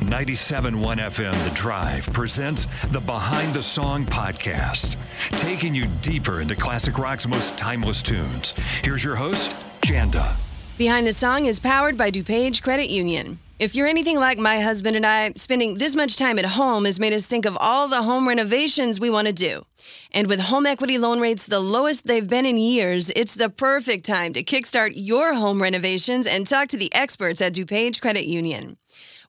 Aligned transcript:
97.1 0.00 0.96
FM 0.96 1.44
The 1.44 1.54
Drive 1.54 2.10
presents 2.14 2.66
the 2.88 3.00
Behind 3.00 3.52
the 3.52 3.62
Song 3.62 4.06
podcast, 4.06 4.96
taking 5.32 5.74
you 5.74 5.86
deeper 6.00 6.40
into 6.40 6.56
classic 6.56 6.96
rock's 6.98 7.28
most 7.28 7.58
timeless 7.58 8.02
tunes. 8.02 8.54
Here's 8.82 9.04
your 9.04 9.14
host, 9.14 9.54
Janda. 9.82 10.36
Behind 10.78 11.06
the 11.06 11.12
Song 11.12 11.44
is 11.44 11.60
powered 11.60 11.98
by 11.98 12.10
DuPage 12.10 12.62
Credit 12.62 12.88
Union. 12.88 13.38
If 13.58 13.74
you're 13.74 13.86
anything 13.86 14.16
like 14.16 14.38
my 14.38 14.60
husband 14.60 14.96
and 14.96 15.04
I, 15.04 15.34
spending 15.36 15.76
this 15.76 15.94
much 15.94 16.16
time 16.16 16.38
at 16.38 16.46
home 16.46 16.86
has 16.86 16.98
made 16.98 17.12
us 17.12 17.26
think 17.26 17.44
of 17.44 17.58
all 17.60 17.86
the 17.86 18.02
home 18.02 18.26
renovations 18.26 18.98
we 18.98 19.10
want 19.10 19.26
to 19.26 19.34
do. 19.34 19.66
And 20.12 20.28
with 20.28 20.40
home 20.40 20.64
equity 20.64 20.96
loan 20.96 21.20
rates 21.20 21.44
the 21.44 21.60
lowest 21.60 22.06
they've 22.06 22.26
been 22.26 22.46
in 22.46 22.56
years, 22.56 23.12
it's 23.14 23.34
the 23.34 23.50
perfect 23.50 24.06
time 24.06 24.32
to 24.32 24.42
kickstart 24.42 24.92
your 24.94 25.34
home 25.34 25.60
renovations 25.60 26.26
and 26.26 26.46
talk 26.46 26.68
to 26.68 26.78
the 26.78 26.92
experts 26.94 27.42
at 27.42 27.52
DuPage 27.52 28.00
Credit 28.00 28.24
Union. 28.24 28.78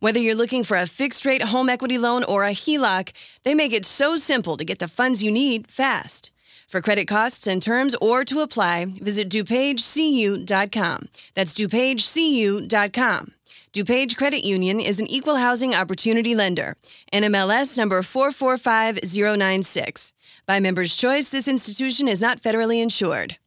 Whether 0.02 0.20
you're 0.20 0.33
looking 0.33 0.63
for 0.63 0.77
a 0.77 0.88
fixed 0.88 1.27
rate 1.27 1.43
home 1.43 1.70
equity 1.70 1.99
loan 1.99 2.23
or 2.23 2.43
a 2.43 2.55
HELOC, 2.55 3.11
they 3.43 3.54
make 3.54 3.71
it 3.71 3.86
so 3.86 4.15
simple 4.15 4.57
to 4.57 4.65
get 4.65 4.79
the 4.79 4.87
funds 4.87 5.24
you 5.24 5.32
need 5.32 5.68
fast. 5.68 6.32
For 6.68 6.82
credit 6.82 7.07
costs 7.07 7.46
and 7.46 7.61
terms 7.61 7.93
or 8.01 8.25
to 8.25 8.39
apply, 8.39 8.86
visit 8.86 9.29
DuPageCU.com. 9.29 11.07
That's 11.36 11.54
DuPageCU.com. 11.54 13.32
DuPage 13.74 14.18
Credit 14.18 14.43
Union 14.43 14.79
is 14.79 15.00
an 15.00 15.05
equal 15.05 15.36
housing 15.36 15.75
opportunity 15.75 16.33
lender. 16.33 16.75
NMLS 17.13 17.77
number 17.77 18.02
445096. 18.02 20.13
By 20.47 20.60
member's 20.60 20.96
choice, 20.96 21.29
this 21.29 21.47
institution 21.47 22.07
is 22.07 22.21
not 22.21 22.41
federally 22.41 22.82
insured. 22.82 23.38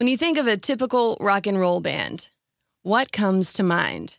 When 0.00 0.08
you 0.08 0.16
think 0.16 0.38
of 0.38 0.48
a 0.48 0.56
typical 0.56 1.16
rock 1.20 1.46
and 1.46 1.60
roll 1.60 1.80
band, 1.80 2.30
what 2.82 3.12
comes 3.12 3.52
to 3.52 3.62
mind? 3.62 4.18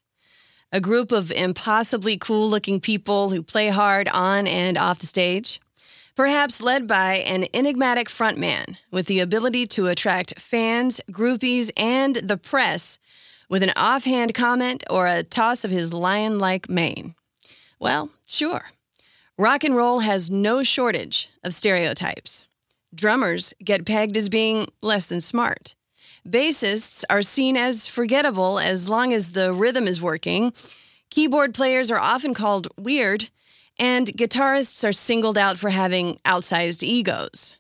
A 0.74 0.82
group 0.82 1.14
of 1.14 1.32
impossibly 1.32 2.18
cool 2.18 2.50
looking 2.50 2.82
people 2.82 3.30
who 3.30 3.42
play 3.42 3.70
hard 3.70 4.10
on 4.10 4.48
and 4.48 4.78
off 4.78 5.00
the 5.00 5.06
stage? 5.06 5.62
Perhaps 6.14 6.62
led 6.62 6.88
by 6.88 7.20
an 7.20 7.46
enigmatic 7.54 8.10
frontman 8.10 8.76
with 8.92 9.06
the 9.06 9.22
ability 9.22 9.66
to 9.68 9.88
attract 9.88 10.42
fans, 10.42 11.00
groupies, 11.10 11.72
and 11.78 12.18
the 12.18 12.36
press 12.36 13.00
with 13.48 13.64
an 13.64 13.72
offhand 13.78 14.34
comment 14.34 14.84
or 14.90 15.08
a 15.08 15.24
toss 15.24 15.64
of 15.64 15.72
his 15.72 15.94
lion 15.94 16.38
like 16.38 16.68
mane? 16.68 17.16
Well, 17.80 18.10
sure. 18.26 18.66
Rock 19.38 19.64
and 19.64 19.74
roll 19.74 20.00
has 20.00 20.30
no 20.30 20.64
shortage 20.64 21.30
of 21.46 21.54
stereotypes. 21.54 22.46
Drummers 22.94 23.54
get 23.64 23.86
pegged 23.86 24.18
as 24.18 24.28
being 24.28 24.68
less 24.82 25.06
than 25.06 25.22
smart. 25.22 25.76
Bassists 26.28 27.06
are 27.10 27.22
seen 27.22 27.56
as 27.56 27.88
forgettable 27.88 28.60
as 28.60 28.90
long 28.90 29.14
as 29.14 29.32
the 29.32 29.54
rhythm 29.54 29.88
is 29.88 30.02
working. 30.02 30.52
Keyboard 31.10 31.54
players 31.54 31.90
are 31.90 32.00
often 32.00 32.34
called 32.34 32.68
weird, 32.78 33.30
and 33.80 34.08
guitarists 34.08 34.88
are 34.88 34.92
singled 34.92 35.38
out 35.38 35.58
for 35.58 35.70
having 35.70 36.20
outsized 36.26 36.84
egos. 36.84 37.56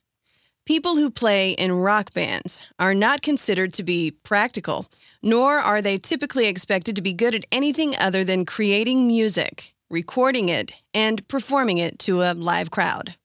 People 0.65 0.97
who 0.97 1.09
play 1.09 1.51
in 1.51 1.71
rock 1.71 2.13
bands 2.13 2.59
are 2.77 2.93
not 2.93 3.21
considered 3.21 3.71
to 3.73 3.83
be 3.83 4.11
practical, 4.11 4.87
nor 5.23 5.59
are 5.59 5.81
they 5.81 5.97
typically 5.97 6.47
expected 6.47 6.93
to 6.97 7.02
be 7.02 7.13
good 7.13 7.33
at 7.33 7.45
anything 7.53 7.95
other 7.95 8.25
than 8.25 8.43
creating 8.43 9.07
music, 9.07 9.73
recording 9.89 10.49
it, 10.49 10.73
and 10.93 11.25
performing 11.29 11.77
it 11.77 11.99
to 11.99 12.21
a 12.21 12.33
live 12.33 12.69
crowd. 12.69 13.15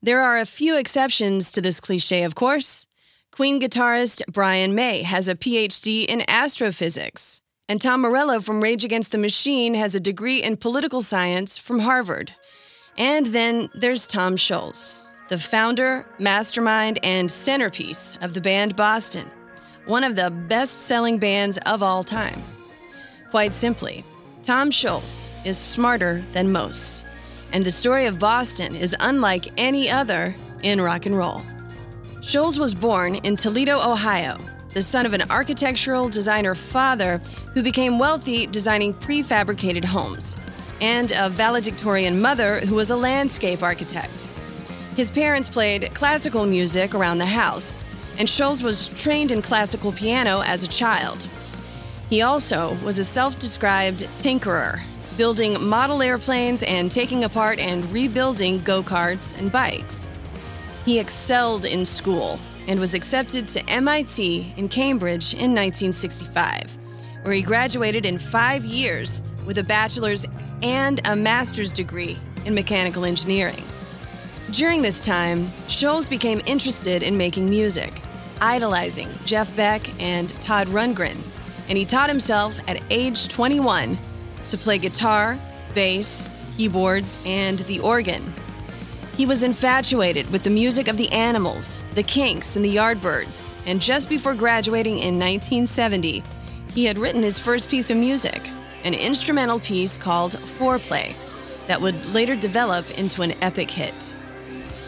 There 0.00 0.22
are 0.22 0.38
a 0.38 0.46
few 0.46 0.74
exceptions 0.78 1.52
to 1.52 1.60
this 1.60 1.80
cliche, 1.80 2.22
of 2.22 2.34
course. 2.34 2.86
Queen 3.34 3.60
guitarist 3.60 4.22
Brian 4.30 4.76
May 4.76 5.02
has 5.02 5.28
a 5.28 5.34
PhD 5.34 6.06
in 6.06 6.22
astrophysics, 6.30 7.40
and 7.68 7.82
Tom 7.82 8.02
Morello 8.02 8.40
from 8.40 8.60
Rage 8.62 8.84
Against 8.84 9.10
the 9.10 9.18
Machine 9.18 9.74
has 9.74 9.96
a 9.96 9.98
degree 9.98 10.40
in 10.40 10.56
political 10.56 11.02
science 11.02 11.58
from 11.58 11.80
Harvard. 11.80 12.30
And 12.96 13.26
then 13.26 13.70
there's 13.74 14.06
Tom 14.06 14.36
Scholz, 14.36 15.06
the 15.30 15.36
founder, 15.36 16.06
mastermind, 16.20 17.00
and 17.02 17.28
centerpiece 17.28 18.16
of 18.22 18.34
the 18.34 18.40
band 18.40 18.76
Boston, 18.76 19.28
one 19.86 20.04
of 20.04 20.14
the 20.14 20.30
best 20.30 20.82
selling 20.82 21.18
bands 21.18 21.58
of 21.66 21.82
all 21.82 22.04
time. 22.04 22.40
Quite 23.30 23.52
simply, 23.52 24.04
Tom 24.44 24.70
Scholz 24.70 25.26
is 25.44 25.58
smarter 25.58 26.24
than 26.34 26.52
most, 26.52 27.04
and 27.52 27.66
the 27.66 27.72
story 27.72 28.06
of 28.06 28.20
Boston 28.20 28.76
is 28.76 28.94
unlike 29.00 29.48
any 29.56 29.90
other 29.90 30.36
in 30.62 30.80
rock 30.80 31.06
and 31.06 31.16
roll. 31.16 31.42
Scholz 32.24 32.58
was 32.58 32.74
born 32.74 33.16
in 33.16 33.36
Toledo, 33.36 33.76
Ohio, 33.76 34.38
the 34.70 34.80
son 34.80 35.04
of 35.04 35.12
an 35.12 35.30
architectural 35.30 36.08
designer 36.08 36.54
father 36.54 37.18
who 37.52 37.62
became 37.62 37.98
wealthy 37.98 38.46
designing 38.46 38.94
prefabricated 38.94 39.84
homes, 39.84 40.34
and 40.80 41.12
a 41.12 41.28
valedictorian 41.28 42.18
mother 42.18 42.60
who 42.60 42.76
was 42.76 42.90
a 42.90 42.96
landscape 42.96 43.62
architect. 43.62 44.26
His 44.96 45.10
parents 45.10 45.50
played 45.50 45.92
classical 45.92 46.46
music 46.46 46.94
around 46.94 47.18
the 47.18 47.26
house, 47.26 47.78
and 48.16 48.26
Scholz 48.26 48.62
was 48.62 48.88
trained 48.88 49.30
in 49.30 49.42
classical 49.42 49.92
piano 49.92 50.40
as 50.46 50.64
a 50.64 50.68
child. 50.68 51.28
He 52.08 52.22
also 52.22 52.74
was 52.82 52.98
a 52.98 53.04
self 53.04 53.38
described 53.38 54.08
tinkerer, 54.16 54.80
building 55.18 55.62
model 55.62 56.00
airplanes 56.00 56.62
and 56.62 56.90
taking 56.90 57.24
apart 57.24 57.58
and 57.58 57.84
rebuilding 57.92 58.60
go 58.60 58.82
karts 58.82 59.38
and 59.38 59.52
bikes. 59.52 60.06
He 60.84 60.98
excelled 60.98 61.64
in 61.64 61.86
school 61.86 62.38
and 62.68 62.78
was 62.78 62.94
accepted 62.94 63.48
to 63.48 63.70
MIT 63.70 64.52
in 64.56 64.68
Cambridge 64.68 65.32
in 65.32 65.54
1965, 65.54 66.76
where 67.22 67.34
he 67.34 67.40
graduated 67.40 68.04
in 68.04 68.18
five 68.18 68.64
years 68.64 69.22
with 69.46 69.58
a 69.58 69.62
bachelor's 69.62 70.26
and 70.62 71.00
a 71.06 71.16
master's 71.16 71.72
degree 71.72 72.18
in 72.44 72.54
mechanical 72.54 73.06
engineering. 73.06 73.64
During 74.50 74.82
this 74.82 75.00
time, 75.00 75.46
Scholz 75.68 76.08
became 76.08 76.42
interested 76.44 77.02
in 77.02 77.16
making 77.16 77.48
music, 77.48 78.02
idolizing 78.42 79.08
Jeff 79.24 79.54
Beck 79.56 79.88
and 80.02 80.28
Todd 80.42 80.68
Rundgren, 80.68 81.16
and 81.68 81.78
he 81.78 81.86
taught 81.86 82.10
himself 82.10 82.58
at 82.68 82.82
age 82.90 83.28
21 83.28 83.98
to 84.48 84.58
play 84.58 84.76
guitar, 84.76 85.38
bass, 85.74 86.28
keyboards, 86.58 87.16
and 87.24 87.60
the 87.60 87.80
organ. 87.80 88.22
He 89.16 89.26
was 89.26 89.44
infatuated 89.44 90.28
with 90.32 90.42
the 90.42 90.50
music 90.50 90.88
of 90.88 90.96
the 90.96 91.10
Animals, 91.12 91.78
the 91.94 92.02
Kinks, 92.02 92.56
and 92.56 92.64
the 92.64 92.74
Yardbirds, 92.74 93.52
and 93.64 93.80
just 93.80 94.08
before 94.08 94.34
graduating 94.34 94.94
in 94.94 95.20
1970, 95.20 96.24
he 96.74 96.84
had 96.84 96.98
written 96.98 97.22
his 97.22 97.38
first 97.38 97.68
piece 97.68 97.90
of 97.90 97.96
music, 97.96 98.50
an 98.82 98.92
instrumental 98.92 99.60
piece 99.60 99.96
called 99.96 100.32
Foreplay, 100.58 101.14
that 101.68 101.80
would 101.80 102.06
later 102.06 102.34
develop 102.34 102.90
into 102.98 103.22
an 103.22 103.34
epic 103.40 103.70
hit. 103.70 104.10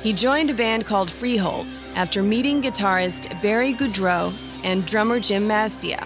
He 0.02 0.12
joined 0.12 0.50
a 0.50 0.54
band 0.54 0.86
called 0.86 1.08
Freehold 1.08 1.70
after 1.94 2.20
meeting 2.20 2.60
guitarist 2.60 3.40
Barry 3.40 3.74
Goudreau 3.74 4.34
and 4.64 4.84
drummer 4.86 5.20
Jim 5.20 5.48
Masdea, 5.48 6.04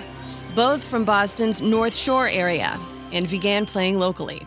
both 0.55 0.85
from 0.85 1.07
Boston's 1.07 1.63
North 1.63 1.95
Shore 1.95 2.29
area, 2.29 2.79
and 3.13 3.31
began 3.31 3.65
playing 3.65 3.99
locally. 3.99 4.47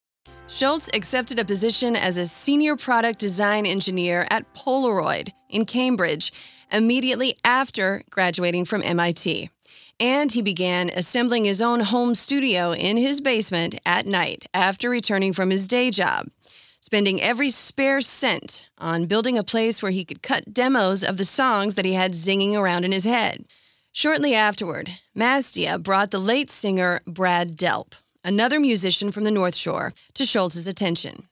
Scholz 0.51 0.93
accepted 0.93 1.39
a 1.39 1.45
position 1.45 1.95
as 1.95 2.17
a 2.17 2.27
senior 2.27 2.75
product 2.75 3.19
design 3.19 3.65
engineer 3.65 4.27
at 4.29 4.53
Polaroid 4.53 5.29
in 5.49 5.63
Cambridge 5.63 6.33
immediately 6.69 7.37
after 7.45 8.03
graduating 8.09 8.65
from 8.65 8.83
MIT. 8.83 9.49
and 9.97 10.31
he 10.33 10.41
began 10.41 10.89
assembling 10.89 11.45
his 11.45 11.61
own 11.61 11.79
home 11.79 12.15
studio 12.15 12.73
in 12.73 12.97
his 12.97 13.21
basement 13.21 13.79
at 13.85 14.05
night 14.05 14.45
after 14.53 14.89
returning 14.89 15.31
from 15.31 15.51
his 15.51 15.69
day 15.69 15.89
job, 15.89 16.27
spending 16.81 17.21
every 17.21 17.49
spare 17.49 18.01
cent 18.01 18.67
on 18.77 19.05
building 19.05 19.37
a 19.37 19.43
place 19.45 19.81
where 19.81 19.91
he 19.91 20.03
could 20.03 20.21
cut 20.21 20.53
demos 20.53 21.01
of 21.01 21.15
the 21.15 21.23
songs 21.23 21.75
that 21.75 21.85
he 21.85 21.93
had 21.93 22.11
zinging 22.11 22.55
around 22.55 22.83
in 22.83 22.91
his 22.91 23.05
head. 23.05 23.45
Shortly 23.93 24.35
afterward, 24.35 24.89
Masdea 25.15 25.81
brought 25.81 26.11
the 26.11 26.19
late 26.19 26.51
singer 26.51 27.01
Brad 27.07 27.55
Delp, 27.55 27.93
another 28.23 28.59
musician 28.59 29.11
from 29.11 29.23
the 29.23 29.31
North 29.31 29.55
Shore, 29.55 29.93
to 30.13 30.23
Scholz's 30.23 30.67
attention. 30.67 31.27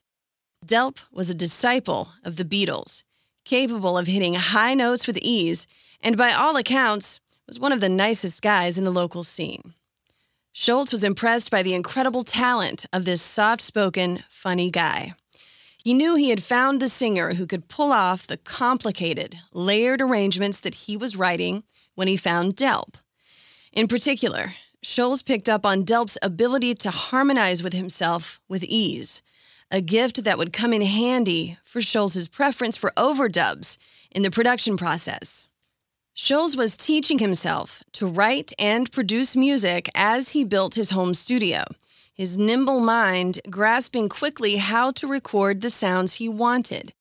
Delp 0.65 1.00
was 1.12 1.30
a 1.30 1.36
disciple 1.36 2.09
of 2.24 2.36
the 2.36 2.45
Beatles, 2.45 3.03
capable 3.45 3.97
of 3.97 4.07
hitting 4.07 4.36
high 4.36 4.74
notes 4.74 5.07
with 5.07 5.18
ease, 5.18 5.68
and 6.01 6.18
by 6.18 6.31
all 6.31 6.56
accounts, 6.56 7.19
was 7.47 7.59
one 7.59 7.71
of 7.71 7.81
the 7.81 7.89
nicest 7.89 8.41
guys 8.41 8.77
in 8.77 8.83
the 8.83 8.91
local 8.91 9.24
scene. 9.24 9.74
Scholz 10.53 10.91
was 10.91 11.03
impressed 11.03 11.50
by 11.50 11.63
the 11.63 11.74
incredible 11.74 12.24
talent 12.24 12.86
of 12.92 13.06
this 13.06 13.21
soft 13.21 13.62
spoken, 13.62 14.24
funny 14.30 14.69
guy. 14.69 15.13
He 15.83 15.94
knew 15.94 16.15
he 16.15 16.30
had 16.30 16.44
found 16.44 16.80
the 16.80 16.89
singer 16.89 17.33
who 17.35 17.47
could 17.47 17.69
pull 17.69 17.94
off 17.94 18.27
the 18.27 18.38
complicated, 18.38 19.38
layered 19.53 20.01
arrangements 20.01 20.59
that 20.62 20.75
he 20.75 20.97
was 20.97 21.15
writing 21.15 21.63
when 21.95 22.07
he 22.07 22.18
found 22.18 22.56
Delp. 22.56 22.95
In 23.71 23.88
particular, 23.88 24.53
Scholz 24.84 25.26
picked 25.26 25.50
up 25.50 25.66
on 25.66 25.84
Delp's 25.84 26.18
ability 26.22 26.74
to 26.76 26.90
harmonize 26.90 27.62
with 27.62 27.74
himself 27.74 28.40
with 28.48 28.64
ease, 28.64 29.22
a 29.70 29.81
gift 29.81 30.24
that 30.24 30.38
would 30.38 30.54
come 30.54 30.72
in 30.72 30.81
handy 30.81 31.58
for 31.66 31.81
Scholz's 31.81 32.30
preference 32.30 32.78
for 32.78 32.94
overdubs 32.96 33.78
in 34.10 34.22
the 34.22 34.31
production 34.31 34.78
process. 34.78 35.50
Scholz 36.16 36.56
was 36.56 36.78
teaching 36.78 37.20
himself 37.20 37.84
to 37.94 38.08
write 38.08 38.54
and 38.58 38.92
produce 38.92 39.36
music 39.36 39.90
as 39.94 40.30
he 40.30 40.46
built 40.46 40.76
his 40.76 40.92
home 40.92 41.14
studio, 41.14 41.66
his 42.14 42.38
nimble 42.38 42.80
mind 42.80 43.42
grasping 43.50 44.08
quickly 44.08 44.58
how 44.58 44.92
to 44.92 45.08
record 45.08 45.60
the 45.60 45.70
sounds 45.70 46.16
he 46.16 46.30
wanted. 46.30 46.94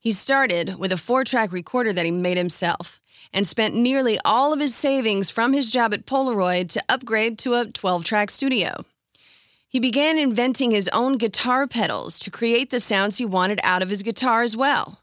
He 0.00 0.10
started 0.10 0.76
with 0.76 0.90
a 0.90 0.96
four 0.96 1.22
track 1.22 1.52
recorder 1.52 1.92
that 1.92 2.04
he 2.04 2.10
made 2.10 2.36
himself 2.36 3.00
and 3.32 3.46
spent 3.46 3.74
nearly 3.74 4.18
all 4.24 4.52
of 4.52 4.60
his 4.60 4.74
savings 4.74 5.30
from 5.30 5.52
his 5.52 5.70
job 5.70 5.94
at 5.94 6.06
Polaroid 6.06 6.68
to 6.70 6.84
upgrade 6.88 7.38
to 7.38 7.54
a 7.54 7.66
12 7.66 8.04
track 8.04 8.30
studio. 8.30 8.84
He 9.68 9.78
began 9.78 10.18
inventing 10.18 10.70
his 10.70 10.90
own 10.92 11.16
guitar 11.16 11.66
pedals 11.66 12.18
to 12.18 12.30
create 12.30 12.70
the 12.70 12.80
sounds 12.80 13.16
he 13.16 13.24
wanted 13.24 13.58
out 13.62 13.80
of 13.80 13.88
his 13.88 14.02
guitar 14.02 14.42
as 14.42 14.56
well. 14.56 15.00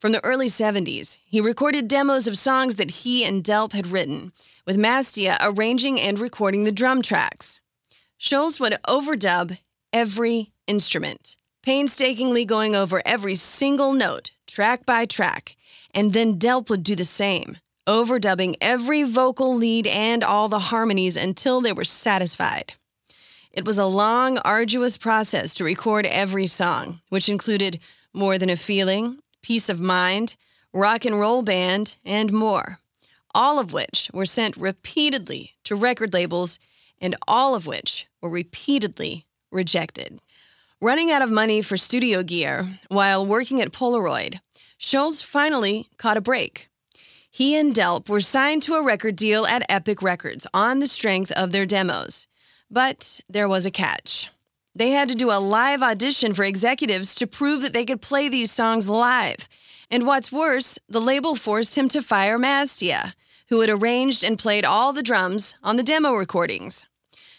From 0.00 0.10
the 0.10 0.24
early 0.24 0.48
70s, 0.48 1.18
he 1.24 1.40
recorded 1.40 1.86
demos 1.86 2.26
of 2.26 2.36
songs 2.36 2.74
that 2.74 2.90
he 2.90 3.24
and 3.24 3.44
Delp 3.44 3.72
had 3.72 3.86
written, 3.86 4.32
with 4.66 4.76
Masdea 4.76 5.36
arranging 5.40 6.00
and 6.00 6.18
recording 6.18 6.64
the 6.64 6.72
drum 6.72 7.02
tracks. 7.02 7.60
Scholz 8.18 8.58
would 8.58 8.76
overdub 8.88 9.58
every 9.92 10.50
instrument, 10.66 11.36
painstakingly 11.62 12.44
going 12.44 12.74
over 12.74 13.00
every 13.06 13.36
single 13.36 13.92
note, 13.92 14.32
track 14.52 14.84
by 14.84 15.06
track, 15.06 15.56
and 15.94 16.12
then 16.12 16.38
Delp 16.38 16.68
would 16.68 16.82
do 16.84 16.94
the 16.94 17.06
same, 17.06 17.56
overdubbing 17.86 18.54
every 18.60 19.02
vocal 19.02 19.56
lead 19.56 19.86
and 19.86 20.22
all 20.22 20.48
the 20.48 20.58
harmonies 20.58 21.16
until 21.16 21.62
they 21.62 21.72
were 21.72 21.84
satisfied. 21.84 22.74
It 23.50 23.64
was 23.64 23.78
a 23.78 23.86
long, 23.86 24.36
arduous 24.38 24.98
process 24.98 25.54
to 25.54 25.64
record 25.64 26.04
every 26.04 26.46
song, 26.46 27.00
which 27.08 27.30
included 27.30 27.80
More 28.12 28.36
Than 28.36 28.50
a 28.50 28.56
Feeling, 28.56 29.20
Peace 29.40 29.70
of 29.70 29.80
Mind, 29.80 30.36
Rock 30.74 31.06
and 31.06 31.18
Roll 31.18 31.42
Band, 31.42 31.96
and 32.04 32.30
more, 32.30 32.78
all 33.34 33.58
of 33.58 33.72
which 33.72 34.10
were 34.12 34.26
sent 34.26 34.56
repeatedly 34.58 35.52
to 35.64 35.74
record 35.74 36.12
labels 36.12 36.58
and 37.00 37.16
all 37.26 37.54
of 37.54 37.66
which 37.66 38.06
were 38.20 38.28
repeatedly 38.28 39.24
rejected. 39.50 40.20
Running 40.82 41.12
out 41.12 41.22
of 41.22 41.30
money 41.30 41.62
for 41.62 41.76
studio 41.76 42.24
gear 42.24 42.66
while 42.88 43.24
working 43.24 43.60
at 43.60 43.70
Polaroid, 43.70 44.40
Scholz 44.80 45.22
finally 45.22 45.88
caught 45.96 46.16
a 46.16 46.20
break. 46.20 46.68
He 47.30 47.54
and 47.54 47.72
Delp 47.72 48.08
were 48.08 48.18
signed 48.18 48.64
to 48.64 48.74
a 48.74 48.82
record 48.82 49.14
deal 49.14 49.46
at 49.46 49.64
Epic 49.68 50.02
Records 50.02 50.44
on 50.52 50.80
the 50.80 50.88
strength 50.88 51.30
of 51.30 51.52
their 51.52 51.66
demos. 51.66 52.26
But 52.68 53.20
there 53.28 53.48
was 53.48 53.64
a 53.64 53.70
catch. 53.70 54.28
They 54.74 54.90
had 54.90 55.08
to 55.10 55.14
do 55.14 55.30
a 55.30 55.38
live 55.38 55.84
audition 55.84 56.34
for 56.34 56.42
executives 56.42 57.14
to 57.14 57.28
prove 57.28 57.62
that 57.62 57.74
they 57.74 57.84
could 57.84 58.02
play 58.02 58.28
these 58.28 58.50
songs 58.50 58.90
live. 58.90 59.48
And 59.88 60.04
what's 60.04 60.32
worse, 60.32 60.80
the 60.88 61.00
label 61.00 61.36
forced 61.36 61.78
him 61.78 61.88
to 61.90 62.02
fire 62.02 62.40
Masdea, 62.40 63.12
who 63.50 63.60
had 63.60 63.70
arranged 63.70 64.24
and 64.24 64.36
played 64.36 64.64
all 64.64 64.92
the 64.92 65.04
drums 65.04 65.54
on 65.62 65.76
the 65.76 65.84
demo 65.84 66.14
recordings. 66.14 66.86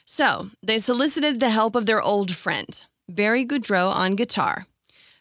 So 0.05 0.47
they 0.65 0.79
solicited 0.79 1.41
the 1.41 1.49
help 1.49 1.75
of 1.75 1.87
their 1.87 2.01
old 2.01 2.31
friend, 2.31 2.81
Barry 3.15 3.45
Goudreau 3.45 3.91
on 3.91 4.15
guitar, 4.15 4.65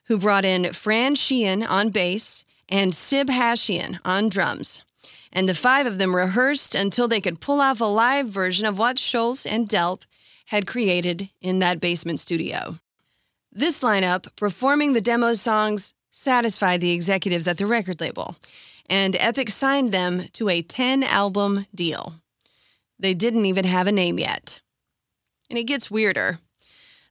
who 0.05 0.19
brought 0.19 0.45
in 0.45 0.73
Fran 0.73 1.15
Sheehan 1.15 1.63
on 1.63 1.91
bass 1.91 2.45
and 2.69 2.95
Sib 2.95 3.29
Hashian 3.29 4.01
on 4.05 4.29
drums. 4.29 4.85
And 5.33 5.49
the 5.49 5.55
five 5.55 5.87
of 5.87 5.99
them 5.99 6.15
rehearsed 6.15 6.75
until 6.75 7.09
they 7.09 7.21
could 7.21 7.41
pull 7.41 7.61
off 7.61 7.81
a 7.81 7.85
live 7.85 8.29
version 8.29 8.67
of 8.67 8.79
what 8.79 8.97
Scholz 8.97 9.51
and 9.51 9.69
Delp 9.69 10.03
had 10.47 10.67
created 10.67 11.31
in 11.41 11.59
that 11.61 11.81
basement 11.81 12.21
studio. 12.21 12.77
This 13.51 13.83
lineup, 13.83 14.35
performing 14.37 14.93
the 14.93 15.01
demo 15.01 15.35
songs, 15.35 15.95
satisfied 16.11 16.81
the 16.81 16.93
executives 16.93 17.49
at 17.49 17.59
the 17.59 17.67
record 17.67 18.01
label, 18.01 18.37
and 18.89 19.17
Epic 19.19 19.49
signed 19.49 19.93
them 19.93 20.29
to 20.35 20.49
a 20.49 20.63
10 20.63 21.03
album 21.03 21.67
deal. 21.75 22.15
They 22.99 23.15
didn't 23.15 23.47
even 23.47 23.65
have 23.65 23.87
a 23.87 23.93
name 23.93 24.19
yet. 24.19 24.61
And 25.49 25.59
it 25.59 25.65
gets 25.65 25.91
weirder. 25.91 26.39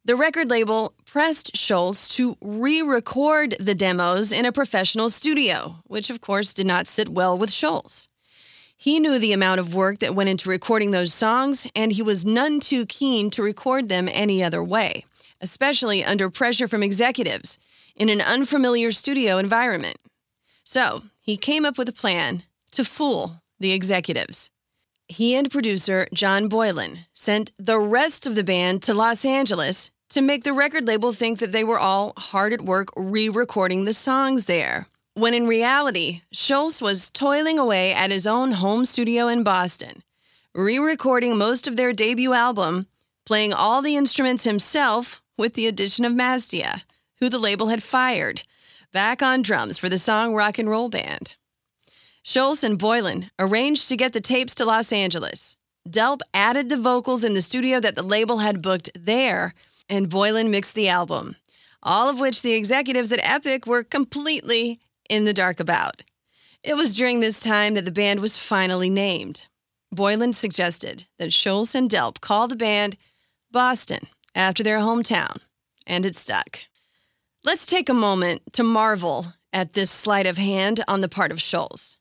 The 0.03 0.15
record 0.15 0.49
label 0.49 0.95
pressed 1.05 1.53
Scholz 1.53 2.09
to 2.13 2.35
re 2.41 2.81
record 2.81 3.55
the 3.59 3.75
demos 3.75 4.31
in 4.31 4.45
a 4.45 4.51
professional 4.51 5.11
studio, 5.11 5.75
which 5.85 6.09
of 6.09 6.21
course 6.21 6.53
did 6.53 6.65
not 6.65 6.87
sit 6.87 7.07
well 7.07 7.37
with 7.37 7.51
Scholz. 7.51 8.07
He 8.75 8.99
knew 8.99 9.19
the 9.19 9.31
amount 9.31 9.59
of 9.59 9.75
work 9.75 9.99
that 9.99 10.15
went 10.15 10.29
into 10.29 10.49
recording 10.49 10.89
those 10.89 11.13
songs, 11.13 11.67
and 11.75 11.91
he 11.91 12.01
was 12.01 12.25
none 12.25 12.59
too 12.59 12.87
keen 12.87 13.29
to 13.29 13.43
record 13.43 13.89
them 13.89 14.09
any 14.11 14.43
other 14.43 14.63
way, 14.63 15.05
especially 15.39 16.03
under 16.03 16.31
pressure 16.31 16.67
from 16.67 16.81
executives 16.81 17.59
in 17.95 18.09
an 18.09 18.21
unfamiliar 18.21 18.91
studio 18.91 19.37
environment. 19.37 19.97
So 20.63 21.03
he 21.19 21.37
came 21.37 21.63
up 21.63 21.77
with 21.77 21.87
a 21.87 21.93
plan 21.93 22.41
to 22.71 22.83
fool 22.83 23.43
the 23.59 23.71
executives. 23.71 24.49
He 25.11 25.35
and 25.35 25.51
producer 25.51 26.07
John 26.13 26.47
Boylan 26.47 26.99
sent 27.13 27.51
the 27.59 27.77
rest 27.77 28.25
of 28.25 28.35
the 28.35 28.45
band 28.45 28.81
to 28.83 28.93
Los 28.93 29.25
Angeles 29.25 29.91
to 30.09 30.21
make 30.21 30.45
the 30.45 30.53
record 30.53 30.87
label 30.87 31.11
think 31.11 31.39
that 31.39 31.51
they 31.51 31.65
were 31.65 31.77
all 31.77 32.13
hard 32.15 32.53
at 32.53 32.61
work 32.61 32.87
re 32.95 33.27
recording 33.27 33.83
the 33.83 33.93
songs 33.93 34.45
there 34.45 34.87
when 35.13 35.33
in 35.33 35.47
reality, 35.47 36.21
Scholz 36.33 36.81
was 36.81 37.09
toiling 37.09 37.59
away 37.59 37.93
at 37.93 38.11
his 38.11 38.25
own 38.25 38.53
home 38.53 38.85
studio 38.85 39.27
in 39.27 39.43
Boston, 39.43 40.03
re 40.55 40.77
recording 40.77 41.37
most 41.37 41.67
of 41.67 41.75
their 41.75 41.91
debut 41.91 42.31
album, 42.31 42.87
playing 43.25 43.51
all 43.51 43.81
the 43.81 43.97
instruments 43.97 44.45
himself 44.45 45.21
with 45.37 45.55
the 45.55 45.67
addition 45.67 46.05
of 46.05 46.13
Masdea, 46.13 46.83
who 47.19 47.27
the 47.27 47.37
label 47.37 47.67
had 47.67 47.83
fired, 47.83 48.43
back 48.93 49.21
on 49.21 49.41
drums 49.41 49.77
for 49.77 49.89
the 49.89 49.97
song 49.97 50.33
Rock 50.33 50.57
and 50.57 50.69
Roll 50.69 50.87
Band. 50.87 51.35
Scholz 52.23 52.63
and 52.63 52.77
Boylan 52.77 53.31
arranged 53.39 53.89
to 53.89 53.97
get 53.97 54.13
the 54.13 54.21
tapes 54.21 54.53
to 54.55 54.65
Los 54.65 54.93
Angeles. 54.93 55.57
Delp 55.89 56.19
added 56.33 56.69
the 56.69 56.77
vocals 56.77 57.23
in 57.23 57.33
the 57.33 57.41
studio 57.41 57.79
that 57.79 57.95
the 57.95 58.03
label 58.03 58.37
had 58.37 58.61
booked 58.61 58.91
there, 58.93 59.55
and 59.89 60.09
Boylan 60.09 60.51
mixed 60.51 60.75
the 60.75 60.87
album, 60.87 61.35
all 61.81 62.07
of 62.07 62.19
which 62.19 62.43
the 62.43 62.53
executives 62.53 63.11
at 63.11 63.19
Epic 63.23 63.65
were 63.65 63.83
completely 63.83 64.79
in 65.09 65.25
the 65.25 65.33
dark 65.33 65.59
about. 65.59 66.03
It 66.63 66.75
was 66.75 66.93
during 66.93 67.19
this 67.19 67.39
time 67.39 67.73
that 67.73 67.85
the 67.85 67.91
band 67.91 68.19
was 68.19 68.37
finally 68.37 68.89
named. 68.89 69.47
Boylan 69.91 70.33
suggested 70.33 71.05
that 71.17 71.31
Scholz 71.31 71.73
and 71.73 71.89
Delp 71.89 72.21
call 72.21 72.47
the 72.47 72.55
band 72.55 72.97
Boston 73.51 74.07
after 74.35 74.61
their 74.61 74.77
hometown, 74.77 75.37
and 75.87 76.05
it 76.05 76.15
stuck. 76.15 76.59
Let's 77.43 77.65
take 77.65 77.89
a 77.89 77.93
moment 77.95 78.53
to 78.53 78.63
marvel 78.63 79.33
at 79.51 79.73
this 79.73 79.89
sleight 79.89 80.27
of 80.27 80.37
hand 80.37 80.83
on 80.87 81.01
the 81.01 81.09
part 81.09 81.31
of 81.31 81.39
Scholz. 81.39 81.97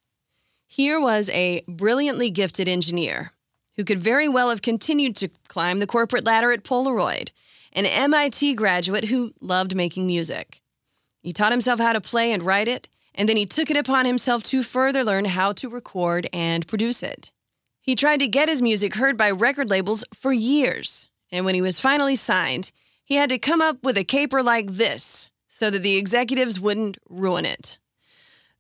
Here 0.73 1.00
was 1.00 1.29
a 1.31 1.65
brilliantly 1.67 2.31
gifted 2.31 2.69
engineer 2.69 3.33
who 3.75 3.83
could 3.83 3.99
very 3.99 4.29
well 4.29 4.50
have 4.50 4.62
continued 4.62 5.17
to 5.17 5.29
climb 5.49 5.79
the 5.79 5.87
corporate 5.87 6.25
ladder 6.25 6.53
at 6.53 6.62
Polaroid, 6.62 7.33
an 7.73 7.87
MIT 7.87 8.55
graduate 8.55 9.09
who 9.09 9.35
loved 9.41 9.75
making 9.75 10.07
music. 10.07 10.62
He 11.23 11.33
taught 11.33 11.50
himself 11.50 11.81
how 11.81 11.93
to 11.93 12.00
play 12.00 12.31
and 12.31 12.45
write 12.45 12.69
it, 12.69 12.89
and 13.17 13.29
then 13.29 13.37
he 13.37 13.47
took 13.47 13.69
it 13.69 13.77
upon 13.77 14.07
himself 14.07 14.45
to 14.45 14.62
further 14.62 15.03
learn 15.03 15.25
how 15.25 15.53
to 15.55 15.69
record 15.69 16.29
and 16.33 16.65
produce 16.69 17.03
it. 17.03 17.33
He 17.81 17.97
tried 17.97 18.21
to 18.21 18.29
get 18.29 18.49
his 18.49 18.62
music 18.62 18.95
heard 18.95 19.17
by 19.17 19.33
record 19.33 19.71
labels 19.71 20.05
for 20.15 20.33
years, 20.33 21.09
and 21.33 21.45
when 21.45 21.57
he 21.57 21.62
was 21.62 21.81
finally 21.81 22.15
signed, 22.15 22.71
he 23.03 23.17
had 23.17 23.31
to 23.31 23.39
come 23.39 23.61
up 23.61 23.83
with 23.83 23.99
a 23.99 24.05
caper 24.05 24.41
like 24.41 24.69
this 24.71 25.31
so 25.49 25.69
that 25.69 25.83
the 25.83 25.97
executives 25.97 26.61
wouldn't 26.61 26.97
ruin 27.09 27.45
it. 27.45 27.77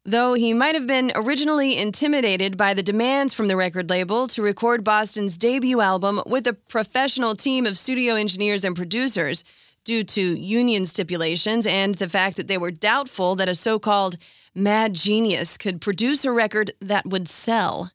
Though 0.04 0.32
he 0.32 0.54
might 0.54 0.74
have 0.74 0.86
been 0.86 1.12
originally 1.14 1.76
intimidated 1.76 2.56
by 2.56 2.72
the 2.72 2.82
demands 2.82 3.34
from 3.34 3.48
the 3.48 3.56
record 3.56 3.90
label 3.90 4.28
to 4.28 4.42
record 4.42 4.82
Boston's 4.82 5.36
debut 5.36 5.82
album 5.82 6.22
with 6.24 6.46
a 6.46 6.54
professional 6.54 7.36
team 7.36 7.66
of 7.66 7.76
studio 7.76 8.14
engineers 8.14 8.64
and 8.64 8.74
producers, 8.74 9.44
due 9.84 10.02
to 10.04 10.22
union 10.22 10.86
stipulations 10.86 11.66
and 11.66 11.96
the 11.96 12.08
fact 12.08 12.36
that 12.36 12.48
they 12.48 12.58
were 12.58 12.70
doubtful 12.70 13.34
that 13.34 13.48
a 13.48 13.54
so 13.54 13.78
called 13.78 14.16
mad 14.54 14.94
genius 14.94 15.58
could 15.58 15.80
produce 15.80 16.24
a 16.24 16.32
record 16.32 16.72
that 16.80 17.06
would 17.06 17.28
sell, 17.28 17.92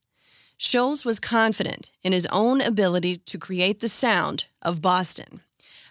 Scholz 0.60 1.06
was 1.06 1.20
confident 1.20 1.92
in 2.04 2.14
his 2.14 2.28
own 2.28 2.62
ability 2.62 3.18
to 3.18 3.38
create 3.40 3.80
the 3.80 3.90
sound 3.90 4.46
of 4.62 4.82
Boston, 4.82 5.42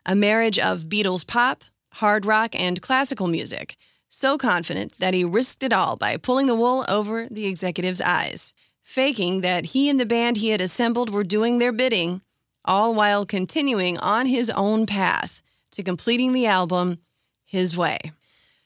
a 0.06 0.14
marriage 0.14 0.58
of 0.60 0.84
Beatles 0.84 1.26
pop, 1.26 1.64
hard 1.94 2.24
rock, 2.24 2.54
and 2.54 2.80
classical 2.80 3.26
music 3.26 3.76
so 4.14 4.38
confident 4.38 4.92
that 4.98 5.14
he 5.14 5.24
risked 5.24 5.62
it 5.62 5.72
all 5.72 5.96
by 5.96 6.16
pulling 6.16 6.46
the 6.46 6.54
wool 6.54 6.84
over 6.88 7.28
the 7.30 7.46
executive's 7.46 8.00
eyes, 8.00 8.54
faking 8.82 9.40
that 9.40 9.66
he 9.66 9.88
and 9.88 9.98
the 9.98 10.06
band 10.06 10.36
he 10.36 10.50
had 10.50 10.60
assembled 10.60 11.10
were 11.10 11.24
doing 11.24 11.58
their 11.58 11.72
bidding, 11.72 12.20
all 12.64 12.94
while 12.94 13.26
continuing 13.26 13.98
on 13.98 14.26
his 14.26 14.50
own 14.50 14.86
path 14.86 15.42
to 15.72 15.82
completing 15.82 16.32
the 16.32 16.46
album 16.46 16.98
his 17.44 17.76
way. 17.76 17.98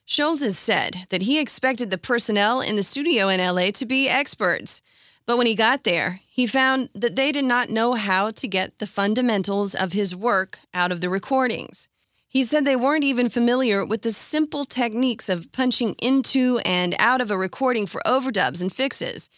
Scholz 0.06 0.42
has 0.42 0.58
said 0.58 1.06
that 1.10 1.22
he 1.22 1.38
expected 1.38 1.90
the 1.90 1.98
personnel 1.98 2.60
in 2.60 2.76
the 2.76 2.82
studio 2.82 3.28
in 3.28 3.40
LA 3.40 3.70
to 3.70 3.84
be 3.84 4.08
experts, 4.08 4.80
but 5.26 5.36
when 5.36 5.46
he 5.46 5.54
got 5.54 5.84
there, 5.84 6.20
he 6.26 6.46
found 6.46 6.88
that 6.94 7.16
they 7.16 7.32
did 7.32 7.44
not 7.44 7.68
know 7.68 7.94
how 7.94 8.30
to 8.30 8.48
get 8.48 8.78
the 8.78 8.86
fundamentals 8.86 9.74
of 9.74 9.92
his 9.92 10.16
work 10.16 10.60
out 10.72 10.90
of 10.90 11.00
the 11.00 11.10
recordings. 11.10 11.88
He 12.30 12.42
said 12.42 12.66
they 12.66 12.76
weren't 12.76 13.04
even 13.04 13.30
familiar 13.30 13.86
with 13.86 14.02
the 14.02 14.10
simple 14.10 14.64
techniques 14.64 15.30
of 15.30 15.50
punching 15.50 15.94
into 15.94 16.58
and 16.58 16.94
out 16.98 17.22
of 17.22 17.30
a 17.30 17.38
recording 17.38 17.86
for 17.86 18.02
overdubs 18.04 18.60
and 18.60 18.70
fixes, 18.70 19.30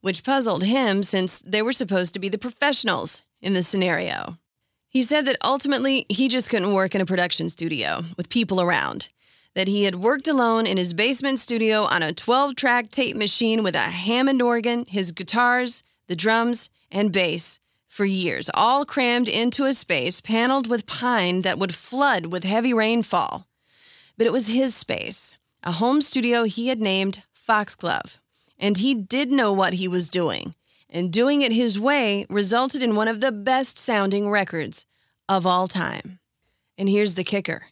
which 0.00 0.22
puzzled 0.22 0.62
him 0.62 1.02
since 1.02 1.40
they 1.40 1.60
were 1.60 1.72
supposed 1.72 2.14
to 2.14 2.20
be 2.20 2.28
the 2.28 2.38
professionals 2.38 3.24
in 3.42 3.54
the 3.54 3.64
scenario. 3.64 4.36
He 4.88 5.02
said 5.02 5.24
that 5.24 5.38
ultimately 5.42 6.06
he 6.08 6.28
just 6.28 6.48
couldn't 6.48 6.72
work 6.72 6.94
in 6.94 7.00
a 7.00 7.06
production 7.06 7.48
studio 7.48 8.02
with 8.16 8.30
people 8.30 8.60
around, 8.60 9.08
that 9.56 9.66
he 9.66 9.82
had 9.82 9.96
worked 9.96 10.28
alone 10.28 10.68
in 10.68 10.76
his 10.76 10.94
basement 10.94 11.40
studio 11.40 11.82
on 11.82 12.04
a 12.04 12.12
12 12.12 12.54
track 12.54 12.90
tape 12.90 13.16
machine 13.16 13.64
with 13.64 13.74
a 13.74 13.80
Hammond 13.80 14.40
organ, 14.40 14.84
his 14.86 15.10
guitars, 15.10 15.82
the 16.06 16.14
drums, 16.14 16.70
and 16.92 17.10
bass 17.10 17.58
for 17.86 18.04
years, 18.04 18.50
all 18.54 18.84
crammed 18.84 19.28
into 19.28 19.64
a 19.64 19.74
space 19.74 20.20
paneled 20.20 20.68
with 20.68 20.86
pine 20.86 21.42
that 21.42 21.58
would 21.58 21.74
flood 21.74 22.26
with 22.26 22.44
heavy 22.44 22.72
rainfall. 22.72 23.46
But 24.18 24.26
it 24.26 24.32
was 24.32 24.48
his 24.48 24.74
space, 24.74 25.36
a 25.62 25.72
home 25.72 26.00
studio 26.00 26.44
he 26.44 26.68
had 26.68 26.80
named 26.80 27.22
Foxglove, 27.32 28.18
and 28.58 28.78
he 28.78 28.94
did 28.94 29.30
know 29.30 29.52
what 29.52 29.74
he 29.74 29.88
was 29.88 30.08
doing. 30.08 30.54
And 30.88 31.12
doing 31.12 31.42
it 31.42 31.52
his 31.52 31.78
way 31.80 32.26
resulted 32.30 32.82
in 32.82 32.94
one 32.94 33.08
of 33.08 33.20
the 33.20 33.32
best 33.32 33.78
sounding 33.78 34.30
records 34.30 34.86
of 35.28 35.44
all 35.44 35.66
time. 35.66 36.20
And 36.78 36.88
here's 36.88 37.14
the 37.14 37.24
kicker 37.24 37.66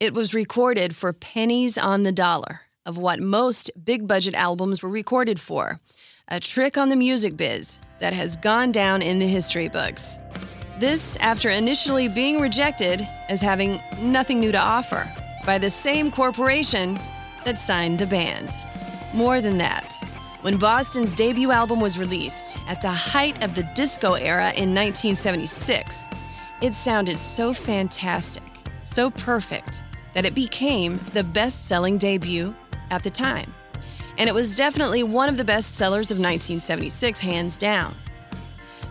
it 0.00 0.14
was 0.14 0.34
recorded 0.34 0.94
for 0.94 1.12
pennies 1.12 1.76
on 1.76 2.02
the 2.02 2.12
dollar 2.12 2.62
of 2.86 2.96
what 2.96 3.20
most 3.20 3.70
big 3.84 4.06
budget 4.06 4.34
albums 4.34 4.82
were 4.82 4.88
recorded 4.88 5.40
for 5.40 5.80
a 6.28 6.40
trick 6.40 6.78
on 6.78 6.88
the 6.88 6.96
music 6.96 7.36
biz 7.36 7.78
that 7.98 8.12
has 8.12 8.36
gone 8.36 8.72
down 8.72 9.02
in 9.02 9.18
the 9.18 9.26
history 9.26 9.68
books. 9.68 10.18
This 10.78 11.16
after 11.16 11.48
initially 11.48 12.08
being 12.08 12.40
rejected 12.40 13.06
as 13.28 13.42
having 13.42 13.80
nothing 14.00 14.40
new 14.40 14.52
to 14.52 14.58
offer 14.58 15.10
by 15.44 15.58
the 15.58 15.70
same 15.70 16.10
corporation 16.10 16.98
that 17.44 17.58
signed 17.58 17.98
the 17.98 18.06
band. 18.06 18.54
More 19.12 19.40
than 19.40 19.58
that, 19.58 19.96
when 20.42 20.56
Boston's 20.56 21.12
debut 21.12 21.50
album 21.50 21.80
was 21.80 21.98
released 21.98 22.58
at 22.68 22.80
the 22.80 22.90
height 22.90 23.42
of 23.42 23.54
the 23.54 23.68
disco 23.74 24.14
era 24.14 24.50
in 24.50 24.74
1976, 24.74 26.04
it 26.60 26.74
sounded 26.74 27.18
so 27.18 27.52
fantastic, 27.52 28.42
so 28.84 29.10
perfect, 29.10 29.82
that 30.14 30.24
it 30.24 30.34
became 30.34 31.00
the 31.12 31.24
best 31.24 31.64
selling 31.64 31.98
debut 31.98 32.54
at 32.90 33.02
the 33.02 33.10
time 33.10 33.52
and 34.18 34.28
it 34.28 34.34
was 34.34 34.54
definitely 34.54 35.02
one 35.02 35.28
of 35.28 35.36
the 35.36 35.44
best 35.44 35.76
sellers 35.76 36.10
of 36.10 36.18
1976, 36.18 37.20
hands 37.20 37.56
down. 37.56 37.94